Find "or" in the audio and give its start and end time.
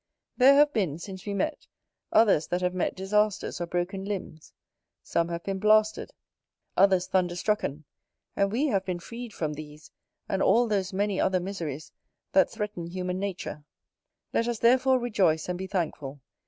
3.61-3.67